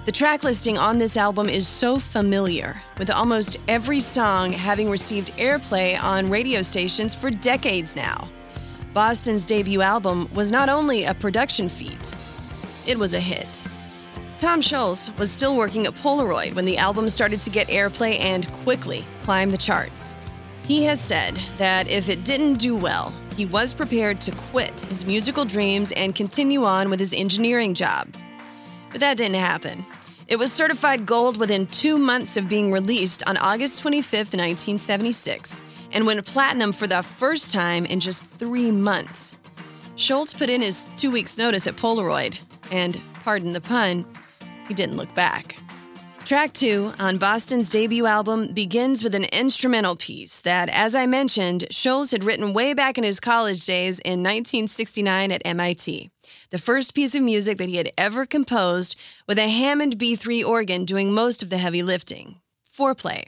The 0.06 0.12
track 0.14 0.46
listing 0.46 0.78
on 0.78 0.98
this 0.98 1.18
album 1.18 1.50
is 1.50 1.68
so 1.68 1.98
familiar, 1.98 2.82
with 2.98 3.10
almost 3.10 3.58
every 3.68 4.00
song 4.00 4.54
having 4.54 4.90
received 4.90 5.34
airplay 5.34 6.02
on 6.02 6.30
radio 6.30 6.62
stations 6.62 7.14
for 7.14 7.30
decades 7.30 7.94
now. 7.94 8.30
Boston's 8.94 9.46
debut 9.46 9.82
album 9.82 10.34
was 10.34 10.50
not 10.50 10.70
only 10.70 11.04
a 11.04 11.14
production 11.14 11.68
feat, 11.68 12.12
it 12.88 12.98
was 12.98 13.14
a 13.14 13.20
hit. 13.20 13.62
Tom 14.40 14.62
Scholz 14.62 15.16
was 15.20 15.30
still 15.30 15.58
working 15.58 15.88
at 15.88 15.96
Polaroid 15.96 16.54
when 16.54 16.64
the 16.64 16.78
album 16.78 17.10
started 17.10 17.42
to 17.42 17.50
get 17.50 17.68
airplay 17.68 18.18
and 18.20 18.52
quickly 18.64 19.04
climb 19.24 19.50
the 19.50 19.58
charts. 19.58 20.16
He 20.64 20.84
has 20.86 21.02
said 21.02 21.38
that 21.58 21.90
if 21.90 22.08
it 22.08 22.24
didn't 22.24 22.56
do 22.56 22.78
well, 22.78 23.12
he 23.38 23.46
was 23.46 23.72
prepared 23.72 24.20
to 24.20 24.32
quit 24.50 24.82
his 24.82 25.06
musical 25.06 25.46
dreams 25.46 25.92
and 25.92 26.16
continue 26.16 26.64
on 26.64 26.90
with 26.90 27.00
his 27.00 27.14
engineering 27.14 27.76
job. 27.76 28.08
But 28.90 29.00
that 29.00 29.18
didn't 29.18 29.36
happen. 29.36 29.86
It 30.28 30.40
was 30.40 30.52
certified 30.52 31.06
gold 31.06 31.38
within 31.38 31.68
two 31.68 32.00
months 32.00 32.36
of 32.36 32.50
being 32.50 32.72
released 32.72 33.24
on 33.28 33.38
August 33.38 33.80
25, 33.80 34.34
1976, 34.34 35.62
and 35.92 36.08
went 36.08 36.26
platinum 36.26 36.72
for 36.72 36.88
the 36.88 37.04
first 37.04 37.54
time 37.54 37.86
in 37.86 38.00
just 38.00 38.26
three 38.26 38.72
months. 38.72 39.38
Scholz 39.96 40.36
put 40.36 40.50
in 40.50 40.62
his 40.64 40.90
two 40.98 41.12
weeks' 41.12 41.38
notice 41.38 41.68
at 41.68 41.78
Polaroid, 41.78 42.40
and, 42.72 43.00
pardon 43.24 43.54
the 43.54 43.62
pun, 43.62 44.04
he 44.68 44.74
didn't 44.74 44.98
look 44.98 45.14
back. 45.14 45.58
Track 46.28 46.52
two 46.52 46.92
on 47.00 47.20
Boston's 47.20 47.70
debut 47.70 48.06
album 48.06 48.52
begins 48.52 49.02
with 49.02 49.16
an 49.16 49.24
instrumental 49.32 49.96
piece 49.96 50.42
that, 50.42 50.68
as 50.68 50.94
I 50.94 51.06
mentioned, 51.06 51.64
Scholz 51.72 52.12
had 52.12 52.26
written 52.26 52.52
way 52.52 52.74
back 52.74 52.98
in 52.98 53.06
his 53.06 53.22
college 53.22 53.66
days 53.66 54.00
in 54.00 54.24
1969 54.24 55.32
at 55.32 55.42
MIT. 55.46 56.10
The 56.50 56.58
first 56.58 56.94
piece 56.94 57.16
of 57.16 57.22
music 57.22 57.58
that 57.60 57.70
he 57.70 57.78
had 57.78 57.92
ever 57.98 58.26
composed 58.26 58.98
with 59.26 59.40
a 59.40 59.48
Hammond 59.48 59.98
B3 59.98 60.46
organ 60.46 60.84
doing 60.84 61.14
most 61.14 61.42
of 61.42 61.50
the 61.50 61.60
heavy 61.60 61.82
lifting. 61.82 62.42
Foreplay. 62.78 63.24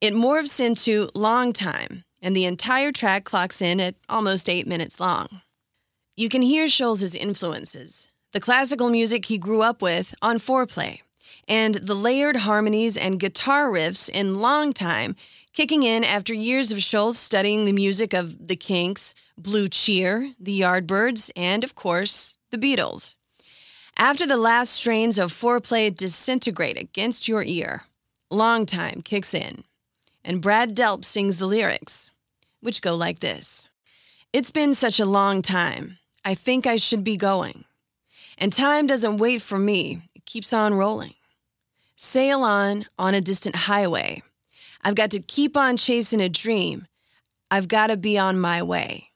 It 0.00 0.12
morphs 0.12 0.58
into 0.58 1.10
Long 1.14 1.52
Time, 1.52 2.02
and 2.20 2.34
the 2.34 2.46
entire 2.46 2.90
track 2.90 3.22
clocks 3.22 3.62
in 3.62 3.78
at 3.78 3.94
almost 4.08 4.48
eight 4.48 4.66
minutes 4.66 4.98
long. 4.98 5.42
You 6.16 6.28
can 6.28 6.42
hear 6.42 6.66
Scholz's 6.66 7.14
influences, 7.14 8.08
the 8.32 8.40
classical 8.40 8.90
music 8.90 9.26
he 9.26 9.38
grew 9.38 9.62
up 9.62 9.80
with 9.80 10.16
on 10.20 10.40
Foreplay 10.40 11.02
and 11.48 11.76
the 11.76 11.94
layered 11.94 12.36
harmonies 12.36 12.96
and 12.96 13.18
guitar 13.18 13.68
riffs 13.70 14.08
in 14.08 14.38
Long 14.38 14.72
Time, 14.72 15.16
kicking 15.54 15.82
in 15.82 16.04
after 16.04 16.34
years 16.34 16.70
of 16.70 16.78
Scholz 16.78 17.14
studying 17.14 17.64
the 17.64 17.72
music 17.72 18.12
of 18.12 18.46
The 18.46 18.54
Kinks, 18.54 19.14
Blue 19.38 19.66
Cheer, 19.66 20.34
The 20.38 20.60
Yardbirds, 20.60 21.30
and, 21.34 21.64
of 21.64 21.74
course, 21.74 22.36
The 22.50 22.58
Beatles. 22.58 23.14
After 23.96 24.26
the 24.26 24.36
last 24.36 24.72
strains 24.72 25.18
of 25.18 25.32
foreplay 25.32 25.92
disintegrate 25.94 26.78
against 26.78 27.26
your 27.26 27.42
ear, 27.42 27.82
Long 28.30 28.66
Time 28.66 29.00
kicks 29.00 29.32
in, 29.32 29.64
and 30.22 30.42
Brad 30.42 30.76
Delp 30.76 31.04
sings 31.04 31.38
the 31.38 31.46
lyrics, 31.46 32.10
which 32.60 32.82
go 32.82 32.94
like 32.94 33.20
this 33.20 33.70
It's 34.32 34.50
been 34.50 34.74
such 34.74 35.00
a 35.00 35.06
long 35.06 35.40
time. 35.40 35.98
I 36.24 36.34
think 36.34 36.66
I 36.66 36.76
should 36.76 37.02
be 37.02 37.16
going. 37.16 37.64
And 38.36 38.52
time 38.52 38.86
doesn't 38.86 39.16
wait 39.16 39.40
for 39.40 39.58
me, 39.58 40.02
it 40.14 40.26
keeps 40.26 40.52
on 40.52 40.74
rolling. 40.74 41.14
Sail 42.00 42.44
on 42.44 42.84
on 42.96 43.14
a 43.14 43.20
distant 43.20 43.56
highway. 43.56 44.22
I've 44.84 44.94
got 44.94 45.10
to 45.10 45.18
keep 45.18 45.56
on 45.56 45.76
chasing 45.76 46.20
a 46.20 46.28
dream. 46.28 46.86
I've 47.50 47.66
got 47.66 47.88
to 47.88 47.96
be 47.96 48.16
on 48.16 48.38
my 48.38 48.62
way. 48.62 49.08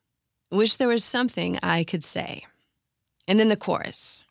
Wish 0.51 0.79
there 0.79 0.89
was 0.89 1.05
something 1.05 1.61
I 1.63 1.85
could 1.85 2.05
say. 2.05 2.45
And 3.29 3.39
then 3.39 3.51
the 3.51 3.57
chorus. 3.57 4.25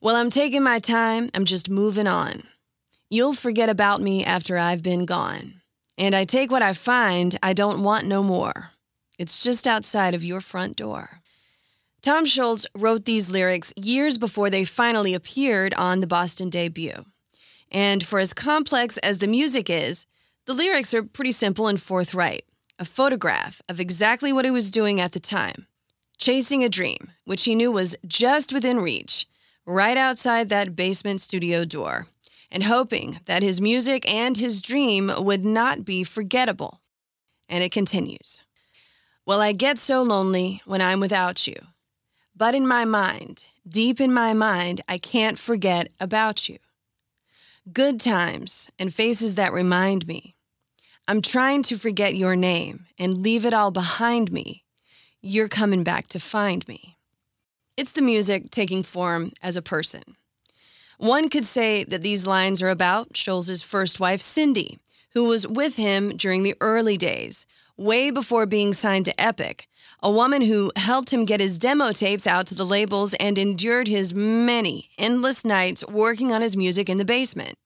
Well, 0.00 0.14
I'm 0.14 0.30
taking 0.30 0.62
my 0.62 0.78
time, 0.78 1.30
I'm 1.34 1.44
just 1.44 1.68
moving 1.68 2.06
on. 2.06 2.44
You'll 3.10 3.34
forget 3.34 3.68
about 3.68 4.00
me 4.00 4.24
after 4.24 4.56
I've 4.56 4.84
been 4.84 5.04
gone. 5.04 5.54
And 5.98 6.14
I 6.14 6.22
take 6.22 6.52
what 6.52 6.62
I 6.62 6.74
find, 6.74 7.36
I 7.42 7.54
don't 7.54 7.82
want 7.82 8.06
no 8.06 8.22
more. 8.22 8.70
It's 9.18 9.42
just 9.42 9.66
outside 9.66 10.14
of 10.14 10.22
your 10.22 10.40
front 10.40 10.76
door. 10.76 11.22
Tom 12.02 12.24
Scholz 12.24 12.66
wrote 12.78 13.04
these 13.04 13.32
lyrics 13.32 13.72
years 13.76 14.16
before 14.16 14.48
they 14.48 14.64
finally 14.64 15.12
appeared 15.12 15.74
on 15.74 15.98
the 15.98 16.06
Boston 16.06 16.50
debut. 16.50 17.04
And 17.70 18.04
for 18.06 18.18
as 18.18 18.32
complex 18.32 18.98
as 18.98 19.18
the 19.18 19.26
music 19.26 19.68
is, 19.68 20.06
the 20.46 20.54
lyrics 20.54 20.94
are 20.94 21.02
pretty 21.02 21.32
simple 21.32 21.68
and 21.68 21.80
forthright 21.80 22.44
a 22.78 22.84
photograph 22.84 23.62
of 23.68 23.78
exactly 23.78 24.32
what 24.32 24.44
he 24.44 24.50
was 24.50 24.72
doing 24.72 25.00
at 25.00 25.12
the 25.12 25.20
time 25.20 25.66
chasing 26.18 26.62
a 26.62 26.68
dream, 26.68 27.10
which 27.24 27.44
he 27.44 27.54
knew 27.54 27.72
was 27.72 27.96
just 28.06 28.52
within 28.52 28.78
reach, 28.78 29.26
right 29.66 29.96
outside 29.96 30.48
that 30.48 30.76
basement 30.76 31.20
studio 31.20 31.64
door, 31.64 32.06
and 32.50 32.64
hoping 32.64 33.20
that 33.26 33.42
his 33.42 33.60
music 33.60 34.08
and 34.10 34.36
his 34.36 34.62
dream 34.62 35.10
would 35.18 35.44
not 35.44 35.84
be 35.84 36.04
forgettable. 36.04 36.80
And 37.48 37.62
it 37.62 37.72
continues 37.72 38.42
Well, 39.26 39.40
I 39.40 39.52
get 39.52 39.78
so 39.78 40.02
lonely 40.02 40.62
when 40.64 40.80
I'm 40.80 41.00
without 41.00 41.46
you. 41.46 41.56
But 42.36 42.54
in 42.54 42.66
my 42.66 42.84
mind, 42.84 43.44
deep 43.68 44.00
in 44.00 44.12
my 44.12 44.32
mind, 44.32 44.80
I 44.88 44.98
can't 44.98 45.38
forget 45.38 45.88
about 46.00 46.48
you. 46.48 46.58
Good 47.72 47.98
times 47.98 48.70
and 48.78 48.92
faces 48.92 49.36
that 49.36 49.54
remind 49.54 50.06
me. 50.06 50.34
I'm 51.08 51.22
trying 51.22 51.62
to 51.62 51.78
forget 51.78 52.14
your 52.14 52.36
name 52.36 52.84
and 52.98 53.16
leave 53.16 53.46
it 53.46 53.54
all 53.54 53.70
behind 53.70 54.30
me. 54.30 54.64
You're 55.22 55.48
coming 55.48 55.82
back 55.82 56.08
to 56.08 56.20
find 56.20 56.66
me. 56.68 56.98
It's 57.78 57.92
the 57.92 58.02
music 58.02 58.50
taking 58.50 58.82
form 58.82 59.32
as 59.42 59.56
a 59.56 59.62
person. 59.62 60.02
One 60.98 61.30
could 61.30 61.46
say 61.46 61.84
that 61.84 62.02
these 62.02 62.26
lines 62.26 62.62
are 62.62 62.68
about 62.68 63.14
Scholz's 63.14 63.62
first 63.62 63.98
wife, 63.98 64.20
Cindy, 64.20 64.78
who 65.14 65.24
was 65.24 65.46
with 65.46 65.76
him 65.76 66.18
during 66.18 66.42
the 66.42 66.56
early 66.60 66.98
days, 66.98 67.46
way 67.78 68.10
before 68.10 68.44
being 68.44 68.74
signed 68.74 69.06
to 69.06 69.18
Epic, 69.18 69.68
a 70.04 70.10
woman 70.10 70.42
who 70.42 70.70
helped 70.76 71.10
him 71.10 71.24
get 71.24 71.40
his 71.40 71.58
demo 71.58 71.90
tapes 71.90 72.26
out 72.26 72.46
to 72.46 72.54
the 72.54 72.66
labels 72.66 73.14
and 73.14 73.38
endured 73.38 73.88
his 73.88 74.12
many 74.12 74.90
endless 74.98 75.46
nights 75.46 75.82
working 75.88 76.30
on 76.30 76.42
his 76.42 76.58
music 76.58 76.90
in 76.90 76.98
the 76.98 77.06
basement. 77.06 77.56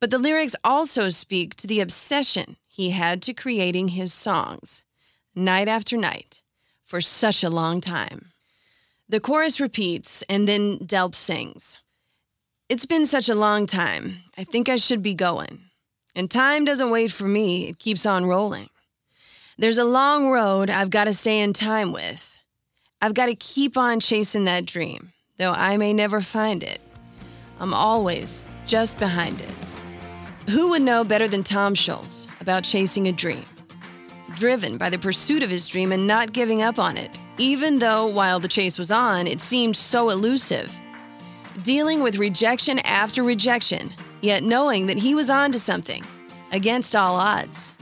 But 0.00 0.12
the 0.12 0.18
lyrics 0.18 0.54
also 0.62 1.08
speak 1.08 1.56
to 1.56 1.66
the 1.66 1.80
obsession 1.80 2.56
he 2.68 2.90
had 2.90 3.20
to 3.22 3.34
creating 3.34 3.88
his 3.88 4.14
songs, 4.14 4.84
night 5.34 5.66
after 5.66 5.96
night, 5.96 6.42
for 6.84 7.00
such 7.00 7.42
a 7.42 7.50
long 7.50 7.80
time. 7.80 8.30
The 9.08 9.18
chorus 9.18 9.60
repeats, 9.60 10.22
and 10.28 10.46
then 10.46 10.78
Delp 10.78 11.16
sings. 11.16 11.78
It's 12.68 12.86
been 12.86 13.04
such 13.04 13.28
a 13.28 13.34
long 13.34 13.66
time. 13.66 14.18
I 14.38 14.44
think 14.44 14.68
I 14.68 14.76
should 14.76 15.02
be 15.02 15.14
going. 15.14 15.58
And 16.14 16.30
time 16.30 16.64
doesn't 16.64 16.90
wait 16.90 17.10
for 17.10 17.26
me, 17.26 17.68
it 17.68 17.80
keeps 17.80 18.06
on 18.06 18.26
rolling. 18.26 18.68
There's 19.58 19.78
a 19.78 19.84
long 19.84 20.30
road 20.30 20.70
I've 20.70 20.90
got 20.90 21.04
to 21.04 21.12
stay 21.12 21.40
in 21.40 21.52
time 21.52 21.92
with. 21.92 22.38
I've 23.02 23.14
got 23.14 23.26
to 23.26 23.34
keep 23.34 23.76
on 23.76 24.00
chasing 24.00 24.44
that 24.44 24.64
dream, 24.64 25.12
though 25.38 25.52
I 25.52 25.76
may 25.76 25.92
never 25.92 26.20
find 26.20 26.62
it. 26.62 26.80
I'm 27.58 27.74
always 27.74 28.44
just 28.66 28.98
behind 28.98 29.40
it. 29.40 29.50
Who 30.50 30.70
would 30.70 30.82
know 30.82 31.04
better 31.04 31.28
than 31.28 31.42
Tom 31.42 31.74
Scholz 31.74 32.26
about 32.40 32.64
chasing 32.64 33.08
a 33.08 33.12
dream? 33.12 33.44
Driven 34.36 34.78
by 34.78 34.88
the 34.88 34.98
pursuit 34.98 35.42
of 35.42 35.50
his 35.50 35.68
dream 35.68 35.92
and 35.92 36.06
not 36.06 36.32
giving 36.32 36.62
up 36.62 36.78
on 36.78 36.96
it, 36.96 37.18
even 37.36 37.78
though 37.78 38.06
while 38.06 38.40
the 38.40 38.48
chase 38.48 38.78
was 38.78 38.92
on, 38.92 39.26
it 39.26 39.40
seemed 39.40 39.76
so 39.76 40.10
elusive. 40.10 40.72
Dealing 41.62 42.02
with 42.02 42.16
rejection 42.16 42.78
after 42.80 43.22
rejection, 43.22 43.92
yet 44.22 44.42
knowing 44.42 44.86
that 44.86 44.98
he 44.98 45.14
was 45.14 45.28
on 45.28 45.52
to 45.52 45.60
something, 45.60 46.04
against 46.52 46.96
all 46.96 47.16
odds. 47.16 47.74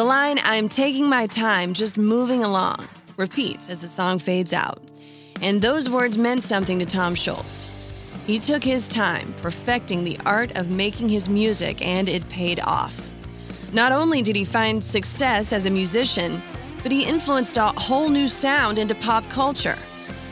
The 0.00 0.04
line, 0.04 0.40
I'm 0.42 0.70
taking 0.70 1.10
my 1.10 1.26
time, 1.26 1.74
just 1.74 1.98
moving 1.98 2.42
along, 2.42 2.88
repeats 3.18 3.68
as 3.68 3.82
the 3.82 3.86
song 3.86 4.18
fades 4.18 4.54
out. 4.54 4.82
And 5.42 5.60
those 5.60 5.90
words 5.90 6.16
meant 6.16 6.42
something 6.42 6.78
to 6.78 6.86
Tom 6.86 7.14
Scholz. 7.14 7.68
He 8.26 8.38
took 8.38 8.64
his 8.64 8.88
time 8.88 9.34
perfecting 9.42 10.02
the 10.02 10.18
art 10.24 10.56
of 10.56 10.70
making 10.70 11.10
his 11.10 11.28
music, 11.28 11.84
and 11.86 12.08
it 12.08 12.26
paid 12.30 12.60
off. 12.60 13.10
Not 13.74 13.92
only 13.92 14.22
did 14.22 14.36
he 14.36 14.44
find 14.46 14.82
success 14.82 15.52
as 15.52 15.66
a 15.66 15.70
musician, 15.70 16.42
but 16.82 16.92
he 16.92 17.04
influenced 17.04 17.58
a 17.58 17.66
whole 17.66 18.08
new 18.08 18.26
sound 18.26 18.78
into 18.78 18.94
pop 18.94 19.28
culture 19.28 19.76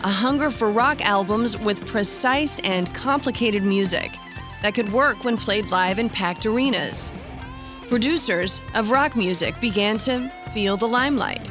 a 0.03 0.09
hunger 0.09 0.51
for 0.51 0.71
rock 0.71 1.03
albums 1.03 1.59
with 1.59 1.87
precise 1.87 2.59
and 2.61 2.95
complicated 2.95 3.63
music 3.63 4.13
that 4.63 4.73
could 4.73 4.91
work 4.95 5.25
when 5.25 5.37
played 5.37 5.67
live 5.67 5.99
in 5.99 6.09
packed 6.09 6.47
arenas. 6.47 7.11
Producers 7.89 8.61
of 8.75 8.91
rock 8.91 9.17
music 9.17 9.59
began 9.63 9.97
to 9.97 10.31
feel 10.53 10.77
the 10.77 10.87
limelight, 10.87 11.51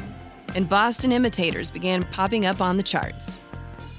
and 0.54 0.68
Boston 0.68 1.10
imitators 1.10 1.68
began 1.68 2.04
popping 2.04 2.46
up 2.46 2.60
on 2.60 2.76
the 2.76 2.82
charts. 2.84 3.34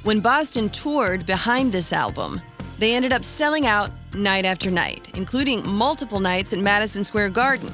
When 0.04 0.22
Boston 0.22 0.70
toured 0.70 1.26
behind 1.26 1.74
this 1.74 1.92
album, 1.92 2.40
they 2.78 2.96
ended 2.96 3.12
up 3.12 3.26
selling 3.26 3.66
out 3.66 3.92
night 4.16 4.46
after 4.46 4.72
night, 4.72 5.10
including 5.18 5.68
multiple 5.68 6.22
nights 6.22 6.54
at 6.54 6.60
Madison 6.60 7.04
Square 7.04 7.32
Garden. 7.32 7.74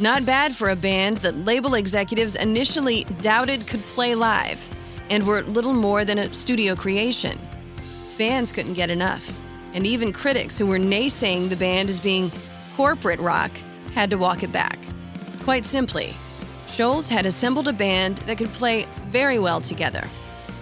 Not 0.00 0.24
bad 0.24 0.54
for 0.54 0.70
a 0.70 0.76
band 0.76 1.18
that 1.18 1.36
label 1.36 1.74
executives 1.74 2.36
initially 2.36 3.04
doubted 3.20 3.66
could 3.66 3.82
play 3.82 4.14
live 4.14 4.66
and 5.10 5.26
were 5.26 5.42
little 5.42 5.74
more 5.74 6.06
than 6.06 6.20
a 6.20 6.32
studio 6.32 6.74
creation. 6.74 7.38
Fans 8.16 8.50
couldn't 8.50 8.72
get 8.72 8.88
enough, 8.88 9.30
and 9.74 9.86
even 9.86 10.10
critics 10.10 10.56
who 10.56 10.64
were 10.64 10.78
naysaying 10.78 11.50
the 11.50 11.56
band 11.56 11.90
as 11.90 12.00
being 12.00 12.32
corporate 12.76 13.20
rock 13.20 13.50
had 13.94 14.10
to 14.10 14.18
walk 14.18 14.42
it 14.42 14.52
back. 14.52 14.78
Quite 15.44 15.64
simply, 15.64 16.14
Scholz 16.66 17.08
had 17.08 17.26
assembled 17.26 17.68
a 17.68 17.72
band 17.72 18.18
that 18.18 18.38
could 18.38 18.52
play 18.52 18.86
very 19.10 19.38
well 19.38 19.60
together. 19.60 20.04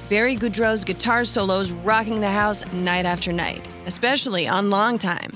Barry 0.08 0.36
Goudreau's 0.36 0.84
guitar 0.84 1.24
solos 1.24 1.72
rocking 1.72 2.20
the 2.20 2.30
house 2.30 2.70
night 2.74 3.06
after 3.06 3.32
night, 3.32 3.66
especially 3.86 4.46
on 4.46 4.68
Long 4.68 4.98
Time, 4.98 5.32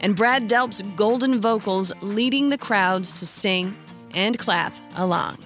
and 0.00 0.14
Brad 0.14 0.46
Delp's 0.46 0.82
golden 0.94 1.40
vocals 1.40 1.92
leading 2.00 2.48
the 2.48 2.58
crowds 2.58 3.12
to 3.14 3.26
sing 3.26 3.76
and 4.14 4.38
clap 4.38 4.74
along. 4.94 5.38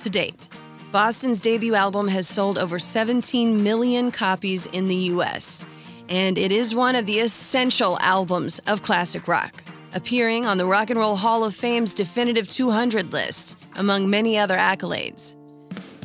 To 0.00 0.10
date, 0.10 0.48
Boston's 0.92 1.40
debut 1.40 1.74
album 1.74 2.06
has 2.06 2.28
sold 2.28 2.58
over 2.58 2.78
17 2.78 3.62
million 3.62 4.12
copies 4.12 4.66
in 4.66 4.86
the 4.86 5.10
US, 5.16 5.66
and 6.08 6.38
it 6.38 6.52
is 6.52 6.76
one 6.76 6.94
of 6.94 7.06
the 7.06 7.18
essential 7.18 7.98
albums 8.00 8.60
of 8.68 8.82
classic 8.82 9.26
rock 9.26 9.64
appearing 9.96 10.44
on 10.44 10.58
the 10.58 10.66
Rock 10.66 10.90
and 10.90 11.00
Roll 11.00 11.16
Hall 11.16 11.42
of 11.42 11.54
Fame's 11.54 11.94
definitive 11.94 12.50
200 12.50 13.14
list, 13.14 13.56
among 13.76 14.10
many 14.10 14.36
other 14.36 14.58
accolades. 14.58 15.34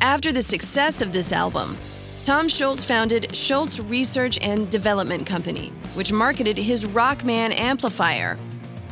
After 0.00 0.32
the 0.32 0.42
success 0.42 1.02
of 1.02 1.12
this 1.12 1.30
album, 1.30 1.76
Tom 2.22 2.48
Scholz 2.48 2.86
founded 2.86 3.24
Scholz 3.32 3.86
Research 3.90 4.38
and 4.40 4.70
Development 4.70 5.26
Company, 5.26 5.68
which 5.92 6.10
marketed 6.10 6.56
his 6.56 6.86
Rockman 6.86 7.54
amplifier. 7.54 8.38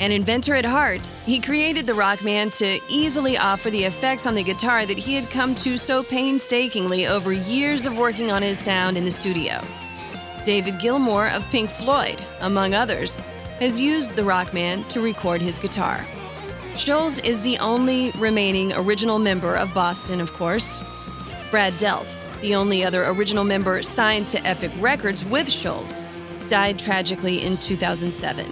An 0.00 0.12
inventor 0.12 0.54
at 0.54 0.66
heart, 0.66 1.00
he 1.24 1.40
created 1.40 1.86
the 1.86 1.94
Rockman 1.94 2.54
to 2.58 2.78
easily 2.90 3.38
offer 3.38 3.70
the 3.70 3.84
effects 3.84 4.26
on 4.26 4.34
the 4.34 4.42
guitar 4.42 4.84
that 4.84 4.98
he 4.98 5.14
had 5.14 5.30
come 5.30 5.54
to 5.56 5.78
so 5.78 6.02
painstakingly 6.02 7.06
over 7.06 7.32
years 7.32 7.86
of 7.86 7.96
working 7.96 8.30
on 8.30 8.42
his 8.42 8.58
sound 8.58 8.98
in 8.98 9.06
the 9.06 9.10
studio. 9.10 9.62
David 10.44 10.78
Gilmour 10.78 11.28
of 11.28 11.48
Pink 11.50 11.70
Floyd, 11.70 12.20
among 12.40 12.74
others, 12.74 13.18
has 13.60 13.78
used 13.78 14.16
the 14.16 14.22
Rockman 14.22 14.88
to 14.88 15.02
record 15.02 15.42
his 15.42 15.58
guitar. 15.58 16.06
Scholz 16.72 17.22
is 17.22 17.42
the 17.42 17.58
only 17.58 18.10
remaining 18.12 18.72
original 18.72 19.18
member 19.18 19.54
of 19.54 19.72
Boston, 19.74 20.20
of 20.20 20.32
course. 20.32 20.80
Brad 21.50 21.74
Delp, 21.74 22.06
the 22.40 22.54
only 22.54 22.82
other 22.82 23.04
original 23.04 23.44
member 23.44 23.82
signed 23.82 24.26
to 24.28 24.44
Epic 24.46 24.72
Records 24.78 25.26
with 25.26 25.46
Scholz, 25.48 26.02
died 26.48 26.78
tragically 26.78 27.44
in 27.44 27.58
2007, 27.58 28.46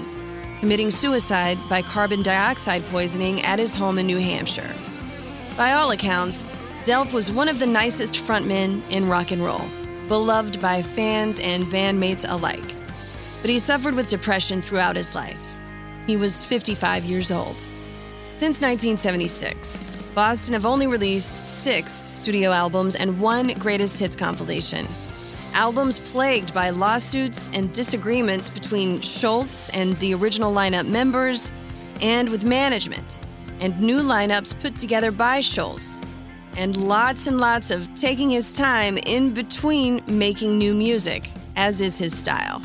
committing 0.61 0.91
suicide 0.91 1.59
by 1.71 1.81
carbon 1.81 2.23
dioxide 2.23 2.85
poisoning 2.87 3.41
at 3.43 3.59
his 3.59 3.73
home 3.73 3.99
in 3.99 4.07
New 4.07 4.19
Hampshire. 4.19 4.75
By 5.57 5.73
all 5.73 5.91
accounts, 5.91 6.45
Delp 6.85 7.13
was 7.13 7.33
one 7.33 7.49
of 7.49 7.59
the 7.59 7.67
nicest 7.67 8.17
frontmen 8.17 8.83
in 8.91 9.09
rock 9.09 9.31
and 9.31 9.43
roll, 9.43 9.65
beloved 10.07 10.61
by 10.61 10.83
fans 10.83 11.41
and 11.41 11.65
bandmates 11.65 12.31
alike 12.31 12.78
but 13.41 13.51
he 13.51 13.59
suffered 13.59 13.95
with 13.95 14.09
depression 14.09 14.61
throughout 14.61 14.97
his 14.97 15.15
life. 15.15 15.43
He 16.07 16.17
was 16.17 16.45
55 16.45 17.05
years 17.05 17.31
old. 17.31 17.57
Since 18.31 18.61
1976, 18.61 19.93
Boston 20.15 20.55
have 20.55 20.67
only 20.67 20.87
released 20.87 21.47
six 21.47 22.03
studio 22.07 22.51
albums 22.51 22.97
and 22.97 23.21
one 23.21 23.49
greatest 23.55 23.99
hits 23.99 24.17
compilation. 24.17 24.89
Albums 25.53 25.99
plagued 25.99 26.53
by 26.55 26.71
lawsuits 26.71 27.51
and 27.53 27.73
disagreements 27.73 28.49
between 28.49 29.01
Scholz 29.01 29.71
and 29.73 29.99
the 29.99 30.15
original 30.15 30.53
lineup 30.53 30.89
members, 30.89 31.53
and 32.01 32.29
with 32.29 32.45
management, 32.45 33.17
and 33.61 33.79
new 33.81 34.01
lineups 34.01 34.59
put 34.61 34.77
together 34.77 35.11
by 35.11 35.41
Scholz, 35.41 36.03
and 36.57 36.77
lots 36.77 37.27
and 37.27 37.39
lots 37.39 37.71
of 37.71 37.93
taking 37.95 38.31
his 38.31 38.53
time 38.53 38.99
in 38.99 39.35
between 39.35 40.03
making 40.07 40.59
new 40.59 40.75
music, 40.75 41.29
as 41.57 41.81
is 41.81 41.99
his 41.99 42.17
style. 42.17 42.63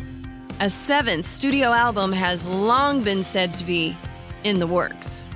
A 0.64 0.70
seventh 0.70 1.28
studio 1.28 1.74
album 1.74 2.14
has 2.14 2.48
long 2.48 3.04
been 3.04 3.22
said 3.22 3.54
to 3.56 3.66
be 3.66 3.98
in 4.46 4.60
the 4.60 4.66
works. 4.66 5.28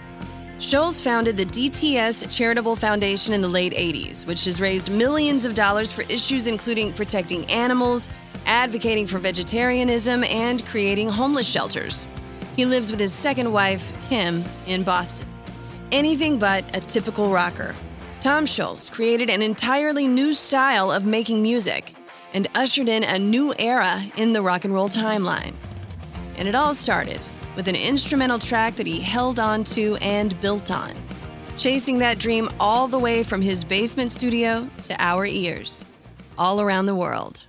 Scholz 0.57 1.03
founded 1.03 1.35
the 1.35 1.45
DTS 1.45 2.31
Charitable 2.31 2.77
Foundation 2.77 3.33
in 3.33 3.41
the 3.41 3.47
late 3.49 3.73
80s, 3.73 4.25
which 4.25 4.45
has 4.45 4.61
raised 4.61 4.89
millions 4.89 5.45
of 5.45 5.53
dollars 5.53 5.91
for 5.91 6.03
issues 6.03 6.47
including 6.47 6.93
protecting 6.93 7.43
animals, 7.51 8.07
advocating 8.45 9.05
for 9.05 9.17
vegetarianism, 9.17 10.23
and 10.23 10.65
creating 10.65 11.09
homeless 11.09 11.45
shelters. 11.45 12.07
He 12.55 12.63
lives 12.63 12.89
with 12.89 13.01
his 13.01 13.11
second 13.11 13.51
wife, 13.51 13.91
Kim, 14.07 14.45
in 14.65 14.83
Boston. 14.83 15.27
Anything 15.91 16.39
but 16.39 16.63
a 16.73 16.79
typical 16.79 17.33
rocker. 17.33 17.75
Tom 18.21 18.45
Scholz 18.45 18.89
created 18.89 19.29
an 19.29 19.41
entirely 19.41 20.07
new 20.07 20.33
style 20.33 20.89
of 20.89 21.05
making 21.05 21.41
music 21.41 21.97
and 22.37 22.47
ushered 22.53 22.87
in 22.87 23.03
a 23.03 23.17
new 23.17 23.51
era 23.57 23.99
in 24.15 24.31
the 24.31 24.41
rock 24.43 24.63
and 24.63 24.71
roll 24.71 24.89
timeline. 24.89 25.55
And 26.37 26.47
it 26.47 26.53
all 26.53 26.75
started 26.75 27.19
with 27.55 27.67
an 27.67 27.75
instrumental 27.75 28.37
track 28.37 28.75
that 28.75 28.85
he 28.85 28.99
held 28.99 29.39
on 29.39 29.63
to 29.63 29.95
and 30.01 30.39
built 30.39 30.69
on, 30.69 30.93
chasing 31.57 31.97
that 31.97 32.19
dream 32.19 32.47
all 32.59 32.87
the 32.87 32.99
way 32.99 33.23
from 33.23 33.41
his 33.41 33.63
basement 33.63 34.11
studio 34.11 34.69
to 34.83 34.95
our 35.03 35.25
ears. 35.25 35.83
all 36.37 36.61
around 36.61 36.85
the 36.85 36.95
world. 36.95 37.43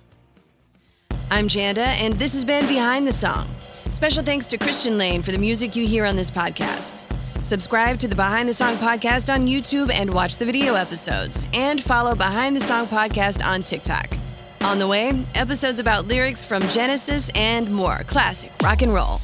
I'm 1.29 1.47
Janda, 1.47 1.85
and 2.01 2.13
this 2.15 2.33
has 2.33 2.43
been 2.43 2.65
Behind 2.67 3.05
the 3.05 3.11
Song. 3.11 3.47
Special 3.91 4.23
thanks 4.23 4.47
to 4.47 4.57
Christian 4.57 4.97
Lane 4.97 5.21
for 5.21 5.31
the 5.31 5.37
music 5.37 5.75
you 5.75 5.85
hear 5.85 6.05
on 6.05 6.15
this 6.15 6.31
podcast. 6.31 7.03
Subscribe 7.43 7.99
to 7.99 8.07
the 8.07 8.15
Behind 8.15 8.49
the 8.49 8.53
Song 8.55 8.75
podcast 8.77 9.31
on 9.31 9.45
YouTube 9.45 9.91
and 9.93 10.11
watch 10.11 10.39
the 10.39 10.45
video 10.45 10.73
episodes. 10.73 11.45
And 11.53 11.79
follow 11.83 12.15
Behind 12.15 12.55
the 12.55 12.61
Song 12.61 12.87
podcast 12.87 13.45
on 13.45 13.61
TikTok. 13.61 14.18
On 14.61 14.77
the 14.77 14.87
way, 14.87 15.25
episodes 15.35 15.79
about 15.79 16.07
lyrics 16.07 16.43
from 16.43 16.61
Genesis 16.69 17.31
and 17.33 17.71
more 17.71 18.03
classic 18.05 18.51
rock 18.61 18.81
and 18.81 18.93
roll. 18.93 19.21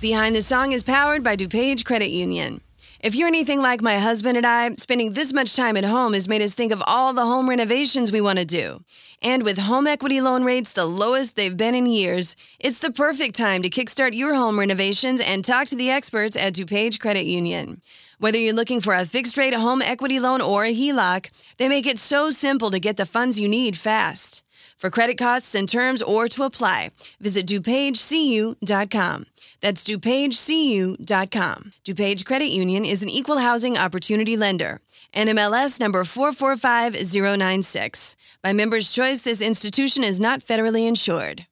Behind 0.00 0.36
the 0.36 0.42
Song 0.42 0.72
is 0.72 0.82
powered 0.82 1.24
by 1.24 1.34
DuPage 1.34 1.84
Credit 1.84 2.10
Union. 2.10 2.60
If 3.00 3.14
you're 3.14 3.28
anything 3.28 3.60
like 3.62 3.80
my 3.80 3.98
husband 3.98 4.36
and 4.36 4.46
I, 4.46 4.72
spending 4.74 5.12
this 5.12 5.32
much 5.32 5.56
time 5.56 5.76
at 5.78 5.84
home 5.84 6.12
has 6.12 6.28
made 6.28 6.42
us 6.42 6.54
think 6.54 6.72
of 6.72 6.82
all 6.86 7.14
the 7.14 7.24
home 7.24 7.48
renovations 7.48 8.12
we 8.12 8.20
want 8.20 8.38
to 8.38 8.44
do. 8.44 8.82
And 9.22 9.42
with 9.42 9.58
home 9.58 9.86
equity 9.86 10.20
loan 10.20 10.44
rates 10.44 10.72
the 10.72 10.86
lowest 10.86 11.36
they've 11.36 11.56
been 11.56 11.74
in 11.74 11.86
years, 11.86 12.36
it's 12.60 12.78
the 12.78 12.90
perfect 12.90 13.34
time 13.34 13.62
to 13.62 13.70
kickstart 13.70 14.14
your 14.14 14.34
home 14.34 14.58
renovations 14.58 15.20
and 15.20 15.44
talk 15.44 15.68
to 15.68 15.76
the 15.76 15.90
experts 15.90 16.36
at 16.36 16.54
DuPage 16.54 17.00
Credit 17.00 17.24
Union. 17.24 17.80
Whether 18.24 18.38
you're 18.38 18.54
looking 18.54 18.80
for 18.80 18.94
a 18.94 19.04
fixed 19.04 19.36
rate 19.36 19.52
home 19.52 19.82
equity 19.82 20.18
loan 20.18 20.40
or 20.40 20.64
a 20.64 20.72
HELOC, 20.72 21.28
they 21.58 21.68
make 21.68 21.84
it 21.84 21.98
so 21.98 22.30
simple 22.30 22.70
to 22.70 22.80
get 22.80 22.96
the 22.96 23.04
funds 23.04 23.38
you 23.38 23.46
need 23.46 23.76
fast. 23.76 24.42
For 24.78 24.88
credit 24.88 25.18
costs 25.18 25.54
and 25.54 25.68
terms 25.68 26.00
or 26.00 26.26
to 26.28 26.44
apply, 26.44 26.92
visit 27.20 27.46
DuPageCU.com. 27.46 29.26
That's 29.60 29.84
DuPageCU.com. 29.84 31.72
DuPage 31.84 32.24
Credit 32.24 32.48
Union 32.48 32.86
is 32.86 33.02
an 33.02 33.10
equal 33.10 33.36
housing 33.36 33.76
opportunity 33.76 34.38
lender. 34.38 34.80
NMLS 35.14 35.78
number 35.78 36.02
445096. 36.02 38.16
By 38.40 38.54
Members' 38.54 38.90
Choice, 38.90 39.20
this 39.20 39.42
institution 39.42 40.02
is 40.02 40.18
not 40.18 40.40
federally 40.40 40.88
insured. 40.88 41.46